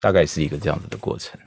[0.00, 1.38] 大概是一个这样子的过程。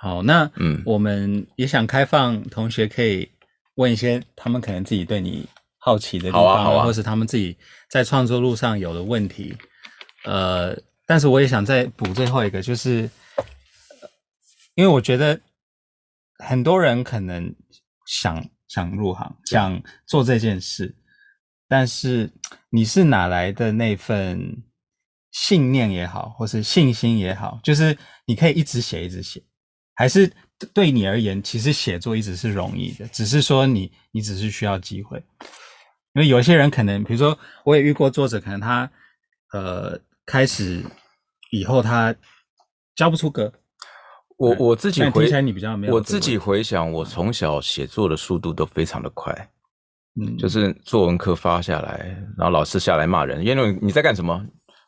[0.00, 3.28] 好，那嗯，我们也想开放同学可以
[3.76, 5.48] 问一些他们可能自己对你
[5.78, 7.56] 好奇的地方，或是他们自己
[7.88, 9.56] 在创作路上有的问题。
[10.24, 10.76] 呃，
[11.06, 13.08] 但是我也想再补最后一个，就是
[14.74, 15.40] 因为我觉得
[16.38, 17.54] 很多人可能
[18.06, 20.94] 想想入行，想做这件事，
[21.68, 22.30] 但是
[22.70, 24.62] 你是哪来的那份
[25.34, 29.42] 信念也好，或是信心也好，就是你可以一直写，一直写。
[29.96, 30.32] 还是
[30.72, 35.18] 对你而言，其实写作一直是容易的，只是说你你只是需要机会。
[36.14, 38.88] 因为有些人可能，比如说我也遇过作者，可能他
[39.52, 40.84] 呃开始
[41.50, 42.14] 以后他
[42.94, 43.52] 交不出歌。
[44.36, 45.94] 我我自己回听起来你比较没有。
[45.94, 49.32] 我自己回想，我从小写作的速度都非常的快，
[50.20, 54.44] 嗯，就是作文课发下来，然后老师下来骂人，因为你在干什么？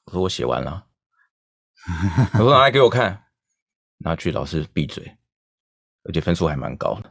[0.07, 0.87] 我说我写完了，
[2.35, 3.23] 我说拿来给我看。
[3.99, 5.03] 拿去老师闭嘴，
[6.05, 7.11] 而且分数还蛮高的。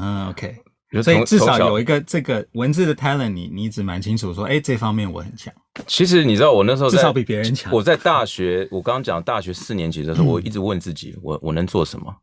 [0.00, 0.56] 嗯，OK，
[1.02, 5.52] 所以至少有一个这个文字的 talent，你你一直蛮清楚说，哎，这方面我很强。
[5.86, 7.70] 其实你知道，我那时候至少比别人强。
[7.70, 12.16] 我在大学，我刚刚讲大学四年级的时候，我一直问自己，我我能做什么？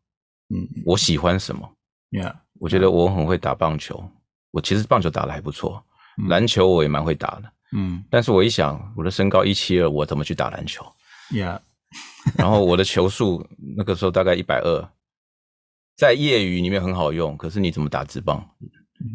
[0.50, 1.72] 嗯，我喜欢什么
[2.10, 4.04] ？Yeah，我觉得我很会打棒球，
[4.50, 5.86] 我其实棒球打得还不错，
[6.28, 7.54] 篮球我也蛮会打的。
[7.76, 10.86] 嗯，但是我一想，我的身高一七二，我怎么去打篮球
[11.32, 11.60] ？Yeah。
[12.38, 13.46] 然后我的球速
[13.78, 14.90] 那个时候大概一百二，
[15.96, 18.44] 在业余里面很好用，可是你怎么打直棒？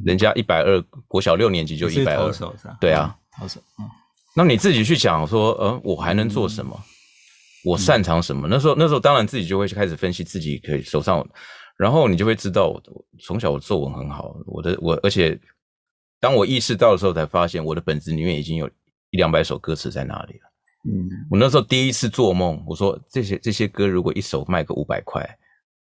[0.05, 2.31] 人家一百二，国小六年级就一百二，
[2.81, 3.89] 对啊，投手，嗯，
[4.37, 6.79] 那你自己去讲说，呃，我还能做什么？
[7.65, 8.47] 我擅长什么？
[8.47, 11.27] 那时候那时候当然自己就会开始分析自己可以手上，
[11.77, 12.83] 然后你就会知道，我
[13.25, 15.39] 从小我作文很好，我的我而且
[16.21, 18.69] 当我意识到的时候，才发现我的本子里面已经有
[19.11, 20.51] 一两百首歌词在那里了。
[20.89, 25.29] 嗯，我那时候第一次做梦，我说这些这些歌如果一首卖个五百块，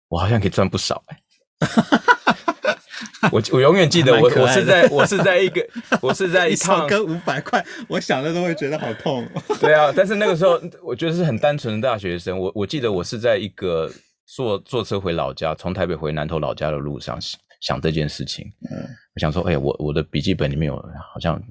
[0.09, 1.19] 我好像可以赚不少哎、
[1.67, 3.31] 欸。
[3.33, 5.67] 我我永远记得我我是在我是在一个
[6.01, 9.27] 我是在一趟一首歌五百块，我想的都会觉得好痛。
[9.61, 12.39] 对啊，但是那个时候我觉得是很单纯的大学生。
[12.39, 13.91] 我我记得我是在一个
[14.27, 17.21] 坐坐车回老家，从台北回南投老家的路上
[17.61, 18.47] 想这件事情。
[18.71, 20.77] 嗯，我想说，哎、欸，我我的笔记本里面有
[21.13, 21.43] 好像。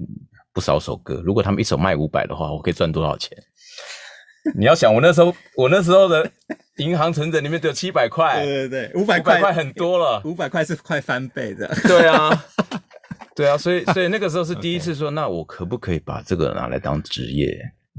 [0.52, 3.36] 不少首歌，如果他们一首卖五百的话，我可以赚多少钱？
[4.56, 6.26] 你要想，我那时候，我那时候的
[6.78, 11.68] 银行存折里面只有七百块，对对对，五百块很多了，五百块是快翻倍的。
[11.82, 12.44] 对啊，
[13.36, 17.54] 对啊，所以所以那个时候是第一次说，那我可不可以把这个拿来当职业？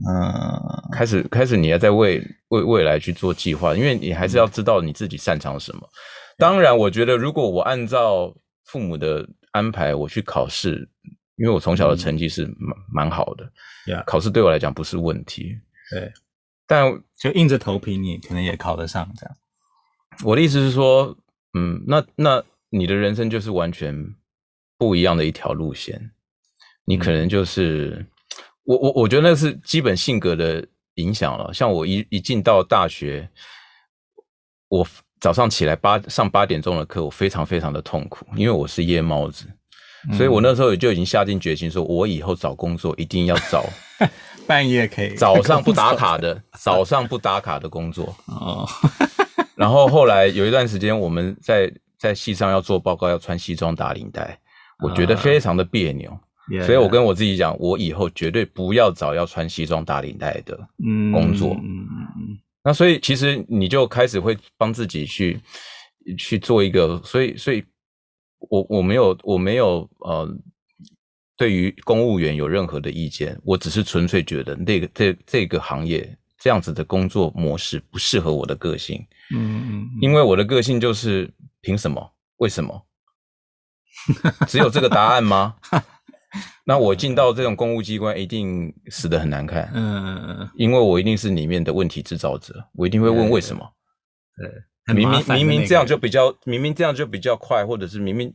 [0.10, 5.88] 嗯，开始开始你要在为为未来去做计划，因为你还是要知道你自己擅长什么。
[6.38, 10.90] 当然，我觉得如果我按照父母的安排，我去考试。
[11.40, 13.48] 因为我从小的成绩是蛮蛮好的.
[14.08, 15.56] 考试对我来讲不是问题。
[15.92, 16.12] 对，
[16.66, 19.38] 但就硬着头皮，你可能也考得上这样。
[20.24, 21.16] 我的意思是说，
[21.54, 24.16] 嗯，那那你的人生就是完全
[24.80, 26.10] 不一样的一条路线。
[26.86, 28.08] 你可能就是、嗯、
[28.64, 31.54] 我我我觉得那是基本性格的影响了。
[31.54, 33.30] 像我一一进到大学，
[34.70, 34.84] 我
[35.20, 39.46] 早上起来八上八点钟的课，我非常非常的痛苦，因为我是夜猫子。
[40.14, 43.66] 所以我那时候也就已经下定决心，说我以后找工作一定要找
[44.48, 48.66] 半夜可以早上不打卡的 早上不打卡的工作哦。
[49.56, 54.40] 然后后来有一段时间，我们在在系上要做报告，要穿西装打领带，
[54.82, 56.16] 我觉得非常的别扭。
[56.66, 60.58] 所以我跟我自己讲，我以后绝对不要找要穿西装打领带的
[61.12, 61.58] 工作。
[62.68, 65.40] 那所以其实你就开始会帮自己去
[66.18, 67.64] 去做一个，所以所以。
[68.52, 70.30] 我我没有我没有呃，
[71.36, 79.04] 对于公务员有任何的意见，我只是纯粹觉得那个这这个行业这样子的工作模式不适合我的个性。
[79.36, 81.28] 嗯嗯，因为我的个性就是
[81.62, 82.14] 凭什么？
[82.38, 82.86] 为什么？
[84.48, 85.56] 只有这个答案吗？
[86.66, 89.72] 那我进到这种公务机关一定死得很难看。
[89.74, 93.66] 嗯嗯嗯，因为我一定是里面的问题制造者，我一定会问为什么。
[94.36, 94.50] 对。
[94.88, 98.34] 对明明明明这样就比较，明明这样就比较快，或者是明明，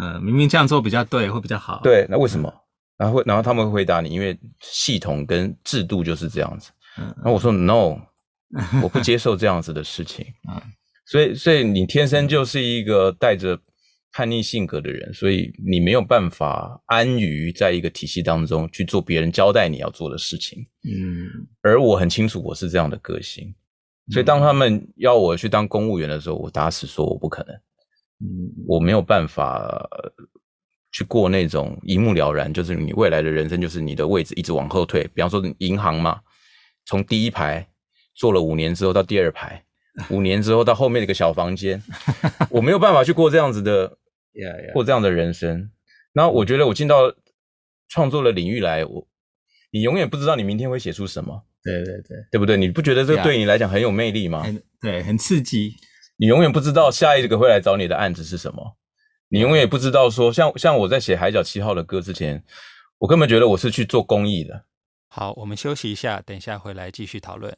[0.00, 1.80] 嗯，明明这样做比较对，会比较好。
[1.82, 2.48] 对，那为什么？
[2.48, 2.62] 嗯、
[2.98, 6.70] 然后会，然后他们会回答你，因为系统跟制度就是这样子。
[6.96, 7.96] 嗯，然后我说 no，
[8.84, 10.24] 我不接受这样子的事情。
[10.48, 10.62] 嗯，
[11.06, 13.58] 所以，所以你天生就是一个带着
[14.12, 20.66] 叛逆性格的人，所以你没有办法安于在一个体系当中去做别人交代你要做的事情。
[20.84, 23.54] 嗯，而我很清楚我是这样的个性。
[24.10, 27.54] 所以当他们要我去当公务员的时候，我打死说我不可能，
[28.20, 29.88] 嗯，我没有办法
[30.90, 35.08] 去过那种一目了然，就是你未来的人生就是你的位置一直往后退。
[35.14, 36.20] 比方说银行嘛，
[36.84, 37.66] 从第一排
[38.14, 39.64] 做了五年之后到第二排，
[40.10, 41.80] 五年之后到后面的一个小房间，
[42.50, 43.96] 我没有办法去过这样子的
[44.34, 44.72] ，yeah, yeah.
[44.72, 45.70] 过这样的人生。
[46.12, 47.14] 然后我觉得我进到
[47.88, 49.08] 创作的领域来，我
[49.70, 51.44] 你永远不知道你明天会写出什么。
[51.62, 52.56] 对对对，对不对？
[52.56, 54.44] 你不觉得这个对你来讲很有魅力吗？
[54.80, 55.76] 对，很刺激。
[56.16, 58.76] 你永远不知道下一个会来找你的案子是什么，
[59.28, 62.44] 你永远也不知道说，像像我在写《海角七号》的歌之前，
[62.98, 64.64] 我根本觉得我是去做公益的。
[65.08, 67.56] 好，我们休息一下，等一下回来继续讨论。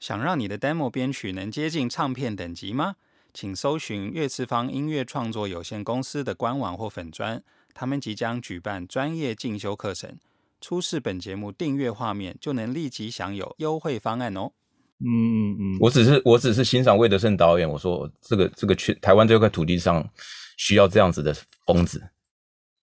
[0.00, 2.96] 想让你的 demo 编曲能接近唱片等级吗？
[3.34, 7.42] 请搜寻乐次方音乐创作有限公司的官网或粉专，
[7.74, 10.16] 他们即将举办专业进修课程。
[10.60, 14.52] 出示本节目订阅画面，就能立即享有优惠方案哦。
[15.00, 20.08] 嗯嗯嗯，我只是我只是欣赏魏德圣导演，我说这个这个去台湾这块土地上
[20.56, 21.34] 需要这样子的
[21.66, 22.00] 疯子。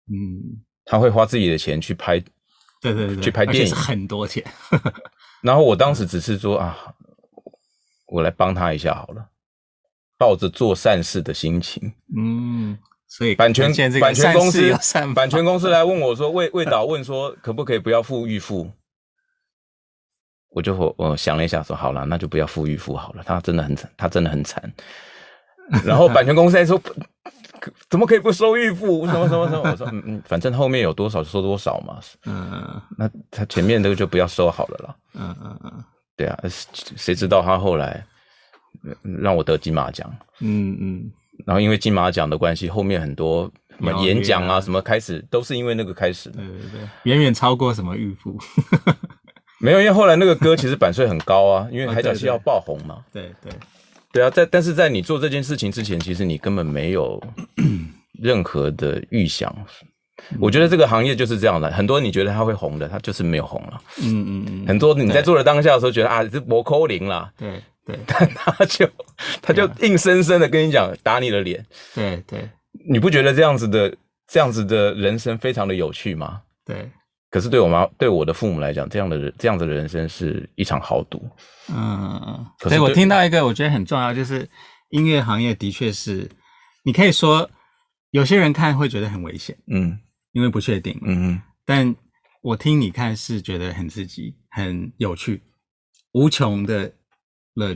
[0.07, 2.19] 嗯，他会花自己的钱去拍，
[2.81, 4.43] 对对对，去拍电影很多钱。
[5.45, 6.75] 然后我当时只是说啊，
[8.07, 9.29] 我来帮他一下好了，
[10.19, 11.93] 抱着做善事的心情。
[12.17, 12.77] 嗯。
[13.11, 14.71] 所以版权版权公司
[15.15, 18.71] 版权公司来问我说，魏魏导问说，可不可以不要付预付？
[20.51, 23.23] 我就我想了一下说，好了，那就不要付预付好了。
[23.25, 24.63] 他真的很惨，他真的很惨。
[25.85, 26.79] 然后版权公司还说，
[27.89, 29.07] 怎么可以不收预付？
[29.07, 29.71] 什么什么什么？
[29.71, 31.99] 我说嗯嗯，反正后面有多少就收多少嘛。
[32.27, 34.97] 嗯，那他前面那个就不要收好了啦。
[35.15, 35.85] 嗯嗯嗯，
[36.15, 36.39] 对啊，
[36.97, 38.05] 谁知道他后来
[39.03, 40.11] 让我得金马奖？
[40.41, 41.13] 嗯嗯。
[41.47, 46.39] 然后因为金马奖的关系，后面很多什么演讲啊，什么开始都是因为那个开始的。
[46.39, 48.37] 对对对，远远超过什么预付。
[49.61, 52.99] 没有，因为后来那个歌其实版税很高啊，因为海角七号爆红嘛。
[53.13, 53.53] 对对
[54.13, 57.23] 对啊，在但是在你做这件事情之前，其实你根本没有
[58.21, 59.55] 任何的预想。
[60.41, 63.81] 我觉得这个行业就是这样的，很多你觉得它会红的，它就是没有红了。
[64.03, 64.67] 嗯嗯嗯。
[64.67, 67.33] 很多你在做的当下的时候，觉得啊，这博扣零啦。
[67.39, 67.63] 对。
[67.89, 68.87] 对， 但他就
[69.41, 71.65] 他就硬生生的跟你讲打你的脸，
[71.95, 72.47] 对对，
[72.91, 73.97] 你不觉得这样子的
[74.27, 76.43] 这样子的人生非常的有趣吗？
[76.67, 76.91] 对，
[77.31, 81.27] 可是对我妈对我的父母来讲，这样的人这样子的人生是一场豪赌。
[81.71, 84.47] 嗯嗯，所以我听到一个我觉得很重要，就是
[84.91, 86.29] 音乐行业的确是，
[86.85, 87.51] 你可以说
[88.11, 89.99] 有些人看会觉得很危险，嗯，
[90.33, 91.97] 因为不确定，嗯嗯，但
[92.43, 95.43] 我听你看是觉得很刺激、很有趣、
[96.13, 96.93] 无穷的。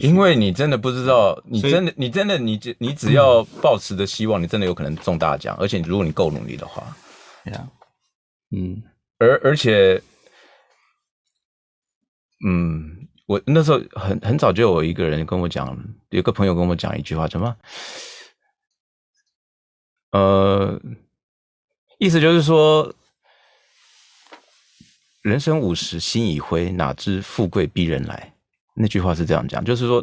[0.00, 5.56] 因为你真的不知道，你真的，你真的，你只你只要抱持着希望，你真的有可能中大奖。
[5.58, 6.96] 而且，如果你够努力的话，
[7.44, 7.68] 对啊，
[8.50, 8.80] 嗯，
[9.18, 10.00] 而而且，
[12.46, 15.76] 嗯，我那时候很很早就有一个人跟我讲，
[16.10, 17.56] 有个朋友跟我讲一句话，什么？
[20.12, 20.80] 呃，
[21.98, 22.94] 意思就是说，
[25.22, 28.31] 人生五十心已灰，哪知富贵逼人来。
[28.74, 30.02] 那句话是这样讲，就是说，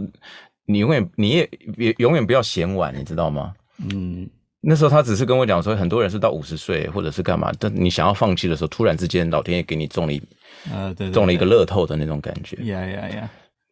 [0.65, 3.53] 你永远你也也永远不要嫌晚，你知道吗？
[3.77, 4.29] 嗯，
[4.61, 10.21] 那时候他只是跟我讲说，很多人是到五十岁或者是干嘛，但你想要放弃的时候，突然之间老天爷给你中了一，
[10.71, 12.57] 呃，对，对，对，中了一个乐透的那种感觉。
[12.63, 13.29] 呀呀呀！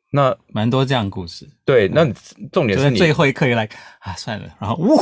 [0.10, 1.46] 那蛮多这样故事。
[1.66, 2.06] 对，那
[2.54, 3.68] 重点是你最后一刻又来
[4.00, 4.98] 啊，算了，然后呜。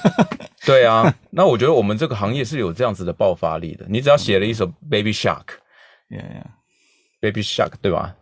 [0.66, 3.86] 对啊，那我觉得我们这个行业是有这样子的爆发力的。
[3.88, 8.14] 你只要写了一首 Baby Shark，Yeah，Yeah，Baby Shark，对吧？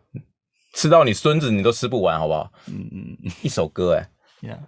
[0.75, 2.52] 吃到你孙子你都吃不完，好不好？
[2.69, 4.08] 嗯嗯，一首歌哎
[4.41, 4.58] ，Yeah，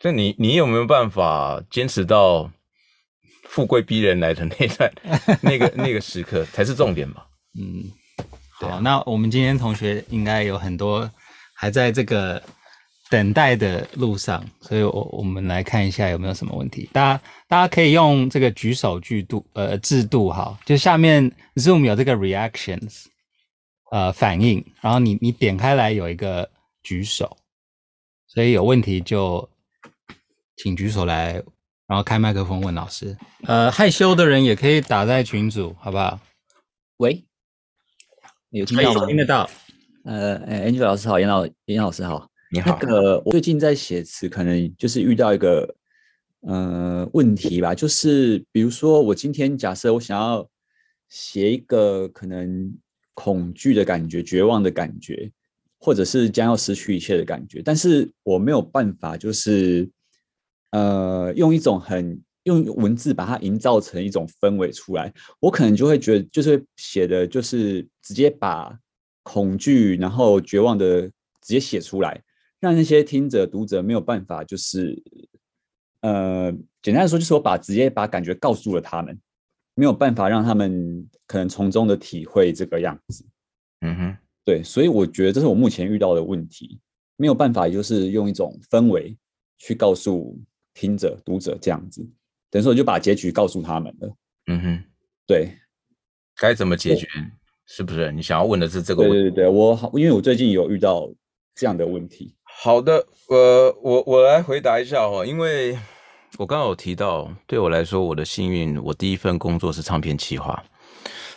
[0.00, 2.50] 所以你你有没有办法坚持到
[3.44, 4.92] 富贵逼人来的那段
[5.42, 7.26] 那个那个时刻才是重点吧？
[7.58, 7.84] 嗯，
[8.58, 11.10] 好，啊、那我们今天同学应该有很多
[11.54, 12.42] 还在这个
[13.10, 16.88] 等待的路上，所以我我们来看一下有没有什么问题。
[16.92, 23.06] 大家大家可以用这个举手制度呃制度哈，就下面 Zoom 有这个 reactions。
[23.90, 26.48] 呃，反应，然后你你点开来有一个
[26.80, 27.36] 举手，
[28.28, 29.50] 所以有问题就
[30.56, 31.32] 请举手来，
[31.88, 33.16] 然后开麦克风问老师。
[33.42, 36.20] 呃，害羞的人也可以打在群组，好不好？
[36.98, 37.24] 喂，
[38.50, 39.06] 有听到吗？
[39.06, 39.50] 听得到。
[40.04, 42.78] 呃，哎，Angel 老师好，严老严老师好，你好。
[42.80, 45.74] 那个我最近在写词，可能就是遇到一个
[46.42, 50.48] 呃问题吧，就是比如说我今天假设我想要
[51.08, 52.72] 写一个可能。
[53.22, 55.30] 恐惧的感觉、绝望的感觉，
[55.78, 59.86] 或者是将要失去一切的感觉，但是我没有办法，就是
[60.70, 65.12] 呃，用一种很用文字把它营造成一种氛围出来。
[65.38, 68.74] 我可能就会觉得，就是写的，就是直接把
[69.22, 71.12] 恐惧，然后绝望的直
[71.42, 72.22] 接写出来，
[72.58, 74.96] 让那些听者、读者没有办法，就是
[76.00, 76.50] 呃，
[76.80, 79.20] 简单的说，就是我把直接把感觉告诉了他们。
[79.74, 83.24] 没有办法让他们可能从中的体会这个样子，
[83.80, 86.78] 嗯哼，对，所以我觉得这是我目前遇到的问题，
[87.16, 89.16] 没有办法，就是用一种氛围
[89.58, 90.38] 去告诉
[90.74, 92.06] 听者、读者这样子，
[92.50, 94.16] 等于说我就把结局告诉他们了。
[94.46, 94.84] 嗯哼，
[95.26, 95.52] 对，
[96.36, 97.06] 该怎么解决？
[97.66, 98.10] 是不是？
[98.10, 99.16] 你想要问的是这个问题？
[99.16, 101.08] 对对对，我好，因为我最近有遇到
[101.54, 102.34] 这样的问题。
[102.42, 105.78] 好的，呃，我我来回答一下哈，因为
[106.38, 110.62] 我刚刚有提到，对我来说，我的幸运，我第一份工作是唱片企划，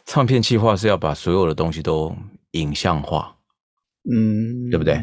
[0.05, 2.15] 唱片企划是要把所有的东西都
[2.51, 3.35] 影像化，
[4.09, 4.93] 嗯，对不对？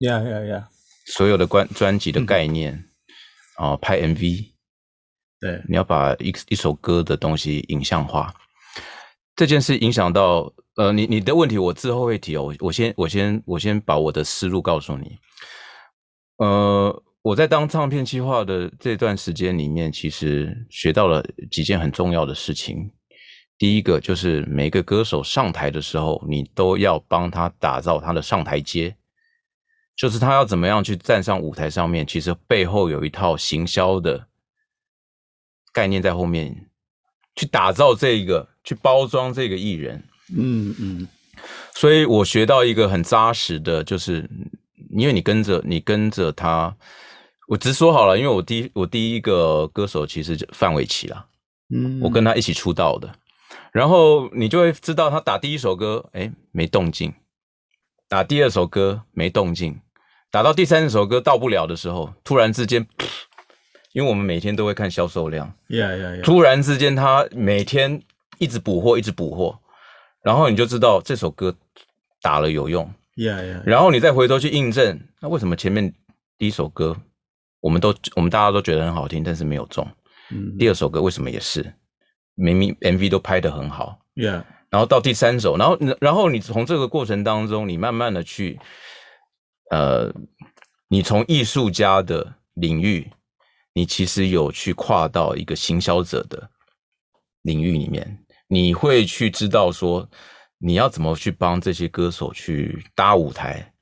[0.00, 0.68] 呀呀呀！
[1.06, 2.74] 所有的专专辑的概念，
[3.58, 4.50] 哦、嗯呃，拍 MV，
[5.40, 8.34] 对，你要把一一首歌的东西影像化，
[9.36, 15.16] 这件事影响到，呃，你你的问题我之后会提哦，我我先我先我先把我的思路告诉你，
[16.38, 22.88] 呃，我在当唱片计划的这段时间里面，其实学到了几件很重要的事情。
[23.58, 28.94] 第一个就是每个歌手上台的时候，你都要帮他打造他的上台阶，
[29.96, 34.28] 就是他要怎么样去站上舞台上面，其实背后有一套行销的
[35.72, 36.68] 概念在后面，
[37.34, 40.00] 去打造这一个，去包装这个艺人。
[40.36, 41.08] 嗯嗯，
[41.74, 44.30] 所以我学到一个很扎实的，就是
[44.90, 46.76] 因为你跟着你跟着他，
[47.46, 51.26] 我直说好了，因为我第一我第一个歌手其实就范玮琪啦，
[51.72, 53.12] 嗯，我跟他一起出道的。
[53.72, 57.10] 然后你就会知道，他打第一首歌，哎，没动静；
[58.08, 59.74] 打第二首歌没动静；
[60.30, 62.84] 打到第三首歌到不了的时候，突然之间，
[63.92, 66.22] 因为我们每天都会看销售量，yeah, yeah, yeah.
[66.22, 68.02] 突然之间他每天
[68.38, 69.58] 一直补货，一直补货，
[70.22, 71.54] 然后你就知道这首歌
[72.20, 73.62] 打了有用 yeah, yeah.
[73.64, 75.94] 然后你再回头去印证，那为什么前面
[76.38, 76.96] 第一首歌
[77.66, 79.84] 我们都我们大家都觉得很好听，但是没有中？
[80.30, 81.74] 嗯，第二首歌为什么也是？
[82.36, 88.56] 明明 MV 都拍的很好，Yeah，然后到第三首，然后然后你从这个过程当中，你慢慢的去，
[89.72, 90.14] 呃，
[90.86, 93.10] 你从艺术家的领域，
[93.72, 96.48] 你其实有去跨到一个行销者的
[97.42, 100.08] 领域里面，你会去知道说，
[100.58, 103.72] 你要怎么去帮这些歌手去搭舞台，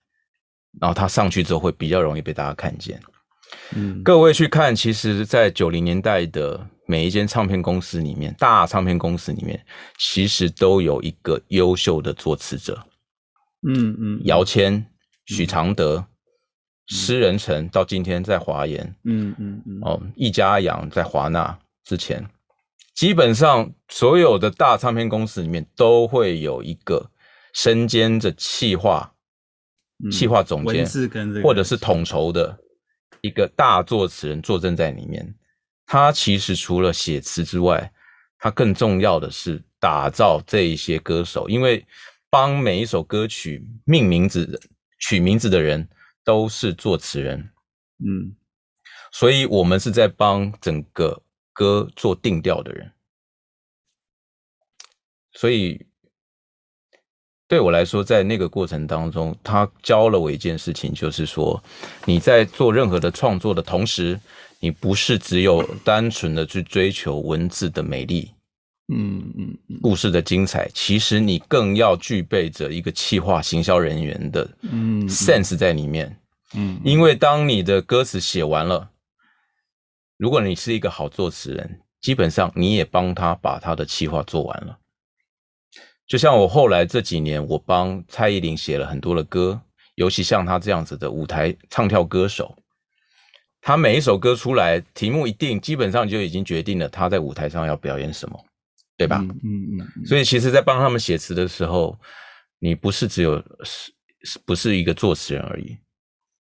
[0.81, 2.99] 然后他上去之后会比较容易被大家看见。
[3.76, 9.61] 嗯，各位去看，其实，在九零年代的每一间唱片公司里面，大唱片公司里面，
[9.99, 12.78] 其实都有一个优秀的作词者。
[13.66, 14.84] 嗯嗯，姚谦、
[15.26, 16.04] 许常德、
[16.88, 18.94] 施仁成，到今天在华研。
[19.04, 19.78] 嗯嗯嗯。
[19.82, 22.25] 哦，易家扬在华纳之前，
[22.94, 27.11] 基本上所有的大唱片公司里面都会有一个
[27.54, 29.11] 身兼着企划、
[30.12, 30.87] 企划总监，
[31.42, 32.58] 或者是统筹的。
[33.21, 35.35] 一个大作词人坐镇在里面，
[35.87, 37.92] 他其实除了写词之外，
[38.38, 41.87] 他更重要的是打造这一些歌手，因为
[42.30, 44.61] 帮每一首歌曲命名字、
[44.99, 45.88] 取名字的人
[46.23, 47.38] 都是作词人，
[47.99, 48.35] 嗯，
[49.12, 52.92] 所以我们是在帮整个歌做定调的人，
[55.33, 55.87] 所以。
[57.46, 61.62] 对我来说，在那个过程当中，他教了我一件事情，就是说，
[62.06, 64.18] 你在做任何的创作的同时，
[64.60, 68.30] 你不是只有单纯的去追求文字的美丽，
[68.92, 76.18] 嗯嗯，故事的精彩，其实你更要具备着一个企划行销人员的嗯 sense 在里面，
[76.54, 78.88] 嗯，因为当你的歌词写完了，
[80.16, 84.78] 如果你是一个好作词人，基本上你也帮他把他的企划做完了。
[86.14, 89.61] 就像我后来这几年，我帮蔡依林写了很多的歌，
[89.97, 92.56] 尤其像她这样子的舞台唱跳歌手，
[93.61, 98.38] 她每一首歌出来，题目一定，基本上就已经决定了她在舞台上要表演什么，
[98.97, 99.18] 对吧？
[99.23, 100.06] 嗯嗯，嗯。
[100.06, 101.99] 所以其实，在帮他们写词的时候，
[102.61, 103.92] 你不是只有是
[104.23, 105.76] 是不是一个作词人而已，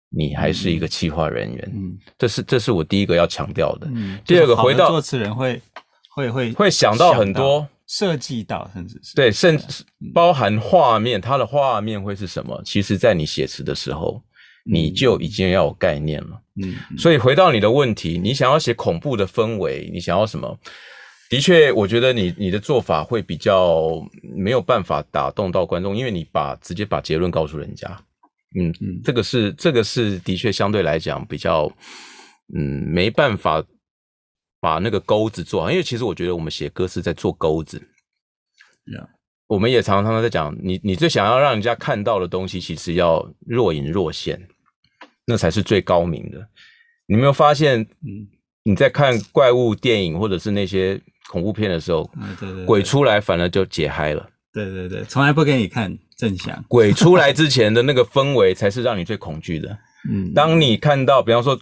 [0.08, 1.72] 你还是一个企划人员。
[1.72, 3.86] 嗯，这是这是我第一个要强调的。
[3.94, 5.62] 嗯，第二个回到作词人会
[6.16, 7.64] 会会会想到很多。
[7.92, 9.84] 设计到甚至是对，甚至
[10.14, 12.58] 包含画面，它的画面会是什么？
[12.64, 14.22] 其实，在你写词的时候，
[14.64, 16.42] 你就已经要有概念了。
[16.62, 20.58] 嗯，所以回到你的问题，你想要写恐怖的氛围，你想要什么？
[21.28, 24.02] 的确，我觉得你你的做法会比较
[24.34, 27.86] 没有办法打动到观众，因为你把直接把结论告诉人家。
[28.58, 31.70] 嗯嗯，这个是这个是的确相对来讲比较，
[32.56, 33.62] 嗯，没办法。
[34.62, 37.82] 把那个钩子做好，因为其实我觉得我们写歌是在做钩子。
[38.86, 39.08] Yeah.
[39.48, 44.40] 我们也常常在讲，你你最想要让人家看到的东西，其实要若隐若现，
[45.26, 46.48] 那才是最高明的。
[47.06, 47.80] 你没有发现？
[47.80, 48.28] 嗯，
[48.62, 54.30] 你在看怪物电影或者是那些恐怖片的时候，嗯、对对对，鬼出来反而就解嗨了。
[54.52, 56.64] 对对对，从来不给你看正向。
[56.68, 59.76] 鬼出来之前的那个氛围才是让你最恐惧的。
[60.08, 61.58] 嗯，当你看到，比方说，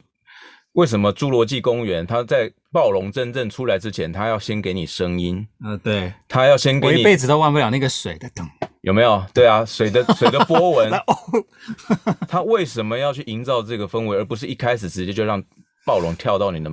[0.73, 5.47] 为什么侏罗纪公园它在暴龙真正出来之前，它要先给你声音？
[5.65, 6.95] 呃，对，它要先给你。
[6.95, 8.49] 我一辈子都忘不了那个水的灯，
[8.83, 9.25] 有没有？
[9.35, 10.91] 对啊，水的 水的波纹。
[12.29, 15.43] 它为什么要去营造这个氛围，而不是一开始直接就让
[15.85, 16.71] 暴龙跳到你的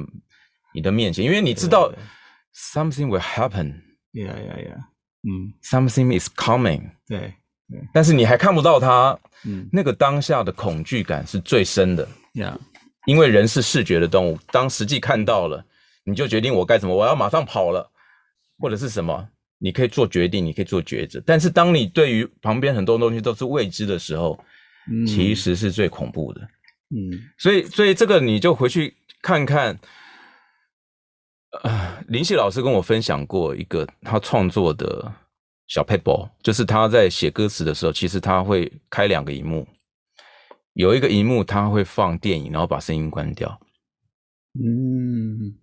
[0.76, 1.26] 你的面前？
[1.26, 1.92] 因为你知道
[2.56, 3.82] ，something will happen。
[4.14, 4.78] Yeah, yeah, yeah.
[5.24, 6.92] 嗯，something is coming。
[7.08, 7.34] 对
[7.68, 12.08] 对，但是你还看不到它，嗯，那个当下的恐惧感是最深的。
[12.34, 12.56] Yeah，
[13.08, 15.66] 因为人是视觉的动物，当实际看到了，
[16.04, 17.90] 你就决定我该怎么，我要马上跑了，
[18.60, 21.24] 或者是什么，你可以做决定，你可以做抉择。
[21.26, 24.38] 但是当你对于旁边很多东西都是未知的时候，
[24.92, 26.42] 嗯，其实是最恐怖的。
[26.90, 29.80] 嗯，所以所以这个你就回去看看。
[31.64, 35.12] 呃，林夕老师跟我分享过一个他创作的
[35.68, 39.66] 小 paper，，就是他在写歌词的时候，其实他会开两个荧幕，
[40.78, 43.60] 有一个荧幕它会放电影，然后把声音关掉，
[44.54, 45.56] 嗯，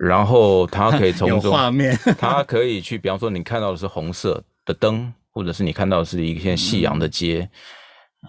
[0.00, 7.48] 然后它可以从 中画面， 它可以去，比方说你看到的是红色的灯，或者是你看到的是一片夕阳的街。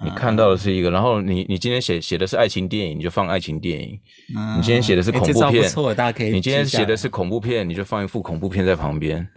[0.01, 3.99] 嗯你看到的是一个，然后你你今天写写的是爱情电影，你就放爱情电影。
[4.55, 9.27] 你今天写的是恐怖片，你今天写的是恐怖片，你就放一副恐怖片在旁边。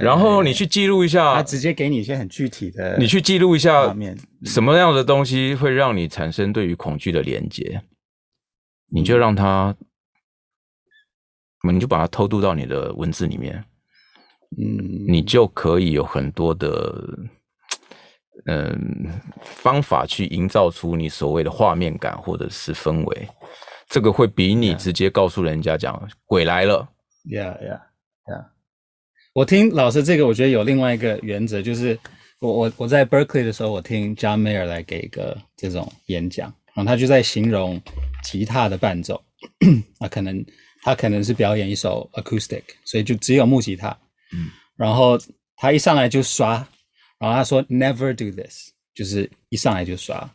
[0.00, 3.92] 然后你去记录一下，他直接给你一些很具体的，你去记录一下
[4.44, 7.82] 什么样的东西会让你产生对于恐惧的连接，
[8.88, 9.74] 你就让他，
[11.68, 13.64] 你就把它偷渡到你的文字里面，
[14.56, 17.04] 嗯，你就可以有很多的。
[18.48, 19.10] 嗯，
[19.42, 23.28] 方法去营造出你所谓的画面感或者是氛围，
[23.88, 26.88] 这个会比你直接告诉人家讲.鬼来了。
[27.24, 27.80] Yeah, yeah,
[28.26, 28.44] yeah.
[29.34, 31.98] 我听老师这个，我觉得有另外一个原则，就是
[32.38, 37.82] 我我我在 Berkeley 的时候，我听 John Mayer 来给一个这种演讲，然后他就在形容
[38.22, 39.20] 吉他的伴奏，
[39.98, 40.44] 啊，可能
[40.84, 43.88] 他可能是表演一首 acoustic，所以就只有木吉他，
[44.32, 45.18] 嗯，然后
[45.56, 46.64] 他一上来就刷。
[47.18, 50.30] 然后他说：“Never do this，就是一上来就刷。”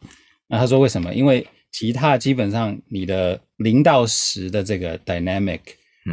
[0.50, 1.14] 那他说：“为什么？
[1.14, 5.62] 因为吉他基本上你的零到十的这个 dynamic，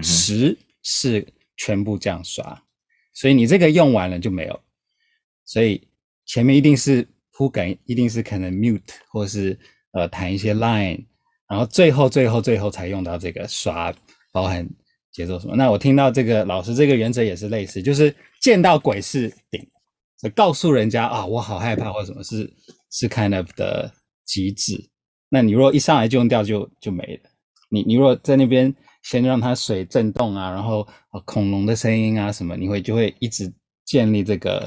[0.03, 1.27] 十是
[1.57, 2.63] 全部这样刷，
[3.15, 4.61] 所以你这个用完了就没有。
[5.47, 5.89] 所以
[6.27, 9.59] 前面一定是铺梗，一定是可能 mute 或是
[9.93, 11.03] 呃弹一些 line，
[11.49, 13.93] 然后最后最后最后才用到这个刷，
[14.33, 14.69] 包含
[15.11, 15.57] 节奏什么。
[15.57, 19.67] 那我听到这个老师这个原则也是类似，就是见到鬼是顶。”
[20.35, 22.53] 告诉人家啊，我好害怕，或者什么是
[22.91, 23.93] 是 kind of 的
[24.25, 24.91] 机制。
[25.29, 27.31] 那你如果一上来就用掉就，就就没了。
[27.71, 33.53] 你你如果在那边先让它水震动啊，然后啊恐龙的声音啊什么，你会就会一直
[33.85, 34.67] 建立这个。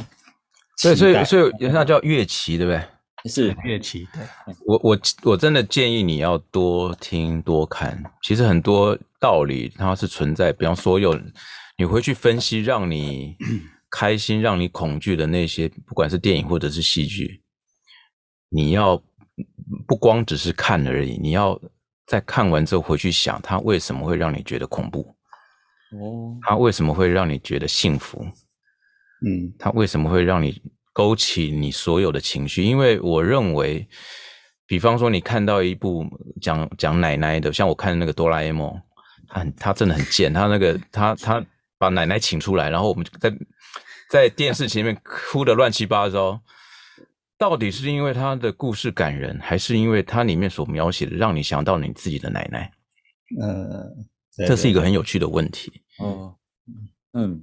[0.81, 2.81] 对，所以所以那叫乐器，对不对？
[3.29, 4.07] 是乐器。
[4.13, 4.21] 对。
[4.65, 8.01] 我我我真的建议你要多听多看。
[8.23, 11.19] 其实很多道理它是存在，比方说有
[11.77, 13.35] 你回去分析，让你。
[13.91, 17.43] 开心让你恐惧的那些，不管是电影或者是戏剧，
[18.49, 18.99] 你要
[19.85, 21.59] 不光只是看而已，你要
[22.07, 25.15] 在看完之后回去想，它为什么会让你觉得恐怖？
[25.91, 28.25] 哦，它为什么会让你觉得幸福？
[29.23, 30.61] 嗯，它为什么会让你
[30.93, 32.63] 勾起你所有的情绪？
[32.63, 33.87] 因为我认为，
[34.65, 36.05] 比方说你看到一部
[36.41, 38.73] 讲讲奶奶的，像我看那个哆啦 A 梦，
[39.27, 41.45] 他很他真的很贱，他那个他他
[41.81, 43.33] 把奶奶请出来，然后我们就在。
[44.11, 46.37] 在电视前面哭得乱七八糟，
[47.37, 52.69] 到底是因为他的故事感人，还是因为他里面所描写的让你想到你自己的奶奶？
[53.39, 53.89] 呃，
[54.45, 55.71] 这是一个很有趣的问题。
[55.99, 56.35] 哦，
[57.13, 57.41] 嗯，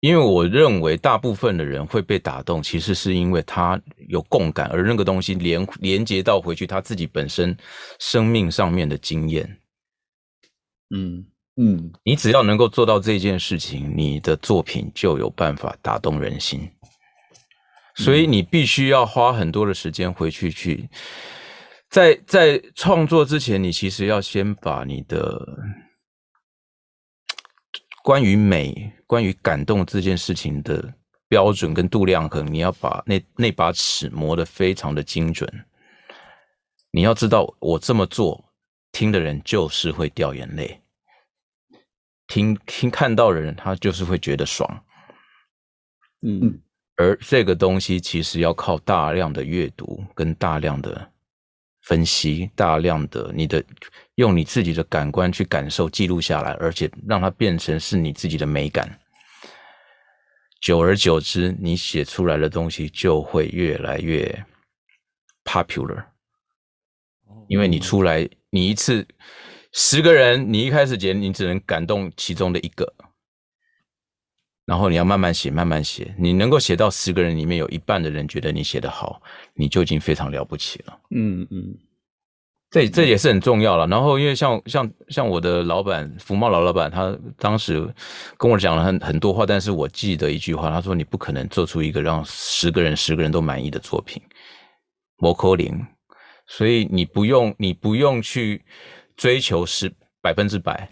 [0.00, 7.54] 因为我认为大部分的人会被打动，其实是因为他有共感，而那个东西连连接到回去他自己本身
[7.98, 9.60] 生命上面的经验。
[10.96, 11.26] 嗯。
[11.56, 16.70] 嗯，你只要能够做到这件事情，你的作品就有办法打动人心。
[17.94, 20.86] 所以你必须要花很多的时间回去去，
[21.88, 25.40] 在在创作之前，你其实要先把你的
[28.04, 30.92] 关于美、关于感动这件事情的
[31.26, 35.50] 标准跟度量衡，你要把那那把尺磨得非常的精准。
[36.90, 38.44] 你要知道，我这么做，
[38.92, 40.82] 听的人就是会掉眼泪。
[42.26, 44.84] 听听看到的人，他就是会觉得爽，
[46.22, 46.60] 嗯，
[46.96, 51.12] 而这个东西其实要靠大量的阅读跟大量的
[51.82, 53.64] 分析，大量的你的
[54.16, 58.98] 用你自己的感官去感受、记录下来，而且让它变成是你自己的美感。
[60.60, 64.44] 久而久之，你写出来的东西就会越来越
[65.44, 66.06] popular，
[67.46, 69.06] 因为你出来，你一次
[69.78, 72.90] 十个人，你一开始写，你只能感动其中的一个，
[74.64, 79.20] 然后你要慢慢写，慢慢写，你能够写到十个人里面有一半的人觉得你写得好，
[79.52, 80.98] 你就已经非常了不起了。
[81.10, 81.76] 嗯嗯。
[82.70, 83.86] 这这也是很重要了。
[83.86, 87.86] 然后，因为像像像我的老板福茂老老板，他当时
[88.38, 94.22] 跟我讲了很很多话，但是我记得一句话，他说：“你不可能做出一个让十个人十个人都满意的作品，
[95.18, 95.78] 摩柯林。
[96.48, 98.64] 所以你不用你不用去
[99.16, 100.88] 追求十百分之百，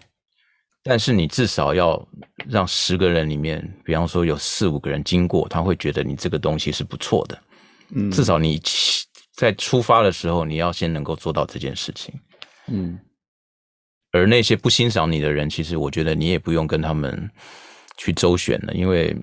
[0.83, 2.07] 但是你至少要
[2.47, 7.41] 让十个人里面，比方说有四五个人经过，他会觉得你这个东西是不错的。
[7.95, 8.61] 嗯，至少你。”
[9.35, 12.17] 在出发的时候，你要先能够做到这件事情。
[12.67, 12.97] 嗯，
[14.13, 17.29] 而那些不欣赏你的人，其实我觉得你也不用跟他们
[17.97, 19.13] 去周旋了，因为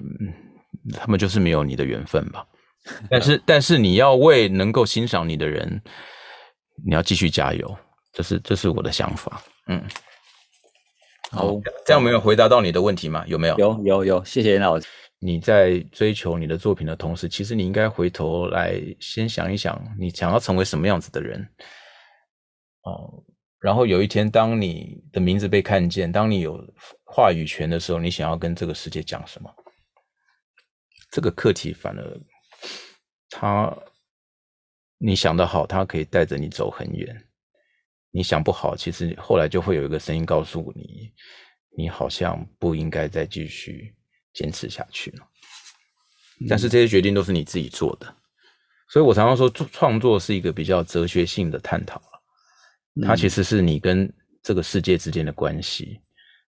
[0.93, 2.45] 他们就是没有你的缘分吧。
[3.09, 5.81] 但是，但是你要为能够欣赏你的人，
[6.85, 7.75] 你要继续加油。
[8.13, 9.43] 这是这是我的想法。
[9.67, 9.83] 嗯，
[11.31, 11.53] 好，
[11.87, 13.25] 这样没有回答到你的问题吗？
[13.27, 13.59] 有没有？
[13.59, 14.87] 有有有，谢谢老师。
[15.19, 21.49] 你在追求你的作品的同时，其实你应该回头来先想一想，你想要成为什么样子的人
[22.83, 23.23] 哦。
[23.61, 26.61] 然后有一天，当你的名字被看见，当你有
[27.05, 29.49] 话语权的时候，你想要跟这个世界讲什么？
[31.13, 32.21] 这个课题反而
[33.31, 33.73] 他，
[34.99, 37.15] 你想的好，他可以带着你走很远；
[38.13, 41.13] 你想不好，其实后来就会有一个声音告诉你，
[41.77, 43.93] 你好像不应该再继续。
[44.35, 45.29] 坚持下去了，
[46.49, 48.07] 但是这些决定都是你自己做的，
[48.89, 52.01] 所以我常常说，创作是一个比较哲学性的探讨，
[53.03, 54.11] 它其实是你跟
[54.43, 56.01] 这个世界之间的关系，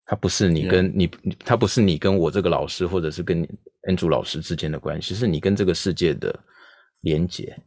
[0.05, 1.05] 它不是你跟你，
[1.39, 3.45] 它不是你跟我这个老师，或者是跟
[3.89, 6.33] Andrew 老师之间的关系，是你跟这个世界的
[7.01, 7.61] 连结，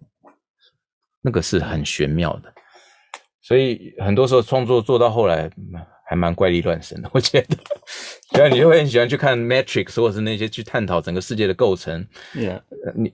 [1.20, 2.54] 那个是很玄妙的，
[3.48, 5.50] 所以很多时候创作做到后来。
[6.10, 7.56] 还蛮怪力乱神的，我觉得，
[8.32, 12.02] 对啊，你就会很喜欢去看 Matrix 或者是那些去探讨整个世界的构成。
[12.34, 12.62] Yeah.
[12.94, 13.12] 你，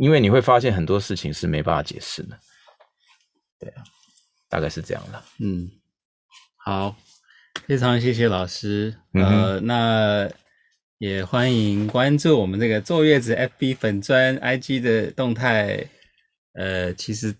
[0.00, 2.36] 因为你会发现很多事情是没办法解释的。
[3.60, 3.84] 对啊，
[4.48, 5.22] 大概是这样的。
[5.38, 5.70] 嗯，
[6.56, 6.96] 好，
[7.68, 8.92] 非常谢谢老师。
[9.14, 10.28] 嗯、呃，那
[10.98, 15.86] 也欢迎关注我们这个坐月子 FB 粉砖 IG 的动态。
[16.54, 17.32] 呃，其实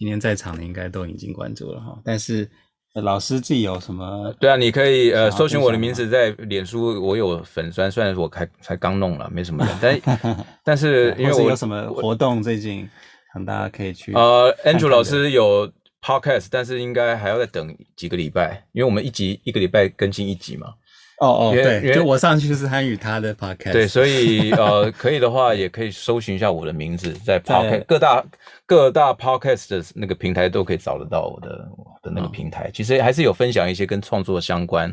[0.00, 2.50] 今天在场的应该都已经关注了哈，但是。
[2.94, 4.34] 老师自己有什么？
[4.40, 12.90] 对啊，你可以呃搜寻我的名字在脸书，我有粉砖，虽然我才才刚弄了，没什么人，但 但是因为我有什么活动最近，
[13.32, 15.70] 让大家可以去呃，Andrew 老师有
[16.02, 20.74] podcast，但是应该还要再等几个礼拜，因为我们一集一个礼拜更新一集嘛。
[21.20, 28.24] 哦哦，对，就我上去是参与他的 podcast，对，所以呃，可以的话也可以搜寻一下我的名字，在 podcast 各大
[28.64, 32.70] 各大 podcast 的那个平台都可以找得到我的我的那个平台。
[32.72, 34.90] 其实还是有分享一些跟创作相关，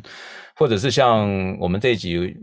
[0.58, 2.36] 或者是像我们这一集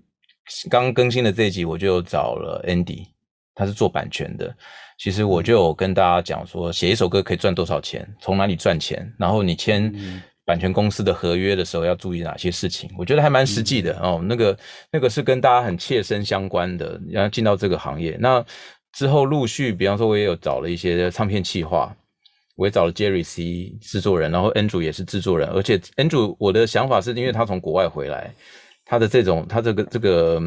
[0.70, 3.08] 刚更新的这一集，我就找了 Andy，
[3.54, 4.50] 他是做版权的。
[4.98, 9.92] 其实我就有跟大家讲说，写一首歌可以赚多少钱，从哪里赚钱，然后你签。
[10.44, 12.90] 版权公司的合约的时候要注意哪些事情？
[12.98, 14.20] 我觉得还蛮实际的哦。
[14.24, 14.58] 那个
[14.92, 18.16] 那个是跟大家很切身相关的，然后进到这个行业。
[18.20, 18.44] 那
[18.92, 21.96] 之后陆续，比方说我也有找了一些唱片企划，
[22.56, 25.48] 我也找了 Jerry C 制作人，然后 Andrew 也是制作人。
[25.48, 28.30] 而且 Andrew 我的想法是因为他从国外回来，
[28.84, 30.38] 他的这种他这个这个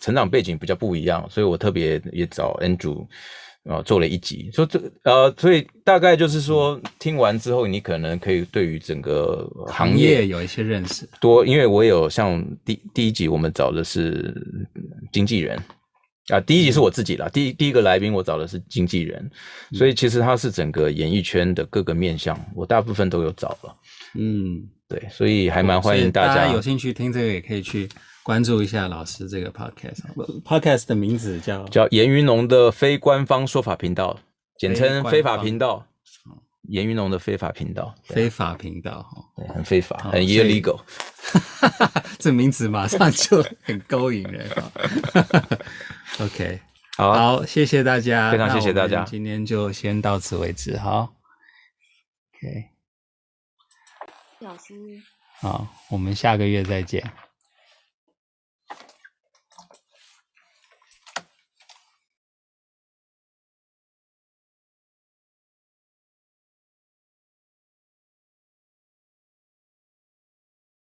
[0.00, 3.06] 成长背景比较不一样，所以我特别也找 Andrew。
[3.64, 11.08] 啊，做了一集，说这呃，所以大概就是说，听完之后，你可能可以对于整个行业，有一些认识。
[11.18, 14.34] 多，因为我有像第第一集我们找的是
[15.10, 15.58] 经纪人
[16.28, 19.30] 啊，第一集是我自己啦，第一第一个来宾我找的是经纪人，
[19.72, 23.76] 所以其实他是整个演艺圈的各个面向，我大部分都有找了。
[24.14, 27.88] 嗯，对，所以还蛮欢迎大家，大家有兴趣听这个也可以去。
[28.24, 34.18] 关注一下老师这个 podcast，podcast 的名字叫叫严云龙的非官方说法频道，
[34.58, 35.86] 简称非法频道。
[36.70, 39.06] 严云龙的非法频道，非法频道，
[39.36, 40.80] 对，很非法，很 illegal。
[42.18, 44.48] 这名字马上就很勾引人。
[46.18, 46.58] OK，
[46.96, 51.12] 好，好，谢谢大家，非常谢谢大家，今天就先到此为止，好。
[52.32, 52.70] OK，
[54.40, 54.72] 老师，
[55.42, 57.04] 好，我们下个月再见。